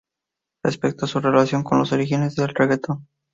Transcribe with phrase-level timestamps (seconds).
[0.63, 3.05] Respecto a su relación con los orígenes del reguetón.